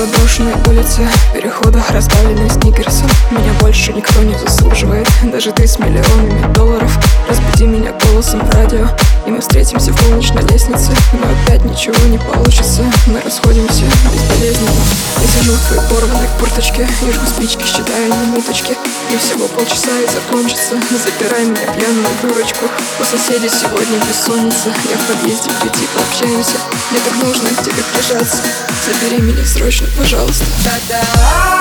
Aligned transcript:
заброшенной 0.00 0.54
улице. 0.66 1.06
Переходах 1.34 1.90
расставленных 1.90 2.50
сникерсом. 2.52 3.08
Меня 3.30 3.52
больше 3.60 3.92
никто 3.92 4.22
не 4.22 4.34
заслуживает. 4.38 5.06
Даже 5.30 5.52
ты 5.52 5.66
с 5.66 5.78
миллионами 5.78 6.50
долларов. 6.54 6.90
Разбуди 7.28 7.66
меня 7.66 7.92
голосом 8.06 8.40
в 8.40 8.54
радио. 8.54 8.88
И 9.26 9.30
мы 9.30 9.40
встретимся 9.40 9.92
в 9.92 10.00
полночь 10.00 10.30
на 10.30 10.40
лестнице. 10.40 10.92
Но 11.12 11.28
опять 11.28 11.64
ничего 11.66 12.00
не 12.06 12.16
получится. 12.16 12.82
Мы 13.08 13.20
расходимся 13.20 13.84
безболезненно. 14.10 14.80
Я 15.20 15.28
сижу 15.28 15.52
в 15.52 15.66
твоей 15.68 15.82
порванной 15.90 16.28
курточке. 16.38 16.88
И 17.02 17.12
жгу 17.12 17.26
спички, 17.26 17.66
считаю 17.66 18.08
минуточки. 18.08 18.72
И 19.12 19.16
всего 19.18 19.48
полчаса 19.48 19.92
и 20.00 20.06
закончится. 20.08 20.80
Запирай 20.96 21.44
меня 21.44 21.68
пьяную 21.76 22.08
дурочку. 22.22 22.64
У 23.00 23.04
соседей 23.04 23.50
сегодня 23.50 24.00
бессонница 24.08 24.72
Я 24.88 24.96
в 24.96 25.04
подъезде, 25.12 25.50
приди, 25.60 25.86
пообщаемся. 25.94 26.56
Мне 26.90 27.00
так 27.00 27.22
нужно 27.22 27.50
к 27.50 27.62
тебе 27.62 27.82
прижаться 27.92 28.69
Забери 28.84 29.20
меня 29.20 29.44
срочно, 29.44 29.86
пожалуйста. 29.98 30.46
Да-да, 30.64 31.60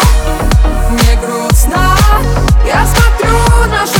мне 0.89 1.19
грустно. 1.21 1.97
Я 2.65 2.87
смотрю 2.87 3.37
наши 3.69 3.98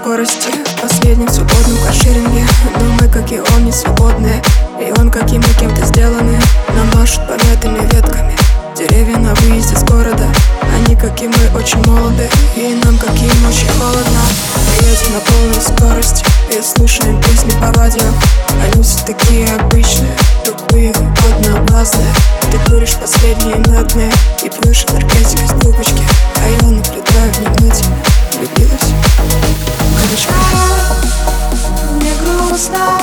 скорости. 0.00 0.50
В 0.76 0.80
последнем 0.80 1.28
свободном 1.28 1.76
каршеринге. 1.84 2.46
Но 2.78 2.84
мы, 3.00 3.08
как 3.08 3.30
и 3.32 3.40
он, 3.40 3.64
не 3.64 3.72
свободные 3.72 4.42
И 4.80 4.92
он, 4.98 5.10
как 5.10 5.30
и 5.32 5.36
мы, 5.36 5.44
кем-то 5.58 5.84
сделаны. 5.84 6.40
Нам 6.74 6.88
машут 6.98 7.20
помятыми 7.28 7.80
ветками. 7.92 8.34
Деревья 8.76 9.18
на 9.18 9.34
выезде 9.34 9.76
с 9.76 9.82
города. 9.84 10.26
Они, 10.74 10.96
как 10.96 11.20
и 11.22 11.28
мы, 11.28 11.58
очень 11.58 11.84
молоды. 11.84 12.28
И 12.56 12.80
нам, 12.82 12.96
как 12.96 13.14
и 13.16 13.26
им, 13.26 13.48
очень 13.48 13.68
холодно. 13.78 14.22
Поедем 14.78 15.12
на 15.12 15.20
полной 15.20 15.60
скорости 15.60 16.24
И 16.50 16.62
слушаем 16.62 17.20
песни 17.22 17.50
по 17.60 17.72
радио. 17.78 18.08
Они 18.62 18.82
все 18.82 19.04
такие 19.04 19.46
обычные. 19.54 20.16
Тупые, 20.44 20.92
однообразные 20.92 22.12
Ты 22.50 22.58
куришь 22.70 22.96
последние 22.96 23.56
медные 23.56 24.10
И 24.42 24.48
пьешь 24.48 24.86
наркотик 24.88 25.42
из 25.42 25.50
трубочки. 25.60 26.02
А 26.36 26.48
я 26.48 26.59
грустно 32.70 33.00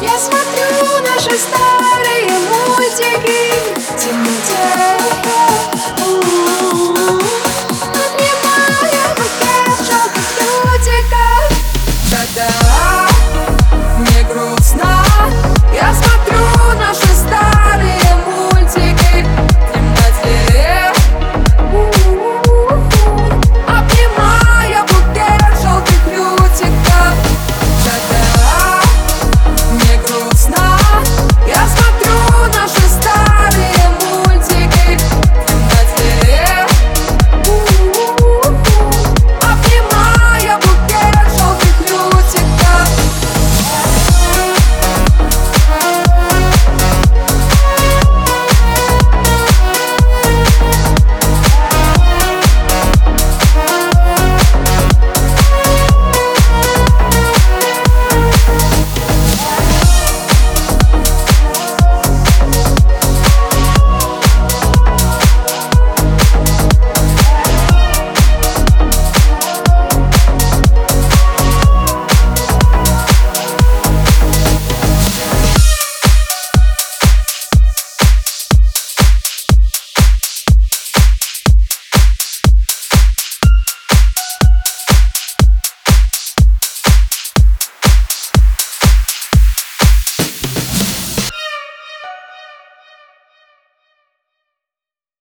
Я 0.00 0.18
смотрю 0.18 1.02
наши 1.02 1.38
старые 1.38 2.26
мультики. 2.48 3.74
Темноте 3.98 4.94